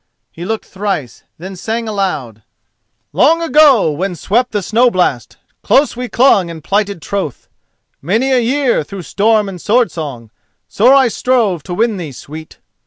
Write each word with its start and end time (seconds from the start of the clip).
He 0.31 0.45
looked 0.45 0.65
thrice, 0.65 1.25
then 1.37 1.55
sang 1.55 1.87
aloud: 1.87 2.41
"Long 3.13 3.39
ago, 3.43 3.91
when 3.91 4.15
swept 4.15 4.51
the 4.51 4.63
snow 4.63 4.89
blast, 4.89 5.37
Close 5.61 5.95
we 5.95 6.09
clung 6.09 6.49
and 6.49 6.63
plighted 6.63 7.03
troth. 7.03 7.47
Many 8.01 8.31
a 8.31 8.39
year, 8.39 8.83
through 8.83 9.03
storm 9.03 9.47
and 9.47 9.61
sword 9.61 9.91
song, 9.91 10.31
Sore 10.67 10.95
I 10.95 11.07
strove 11.07 11.61
to 11.65 11.75
win 11.75 11.97
thee, 11.97 12.13
sweet! 12.13 12.57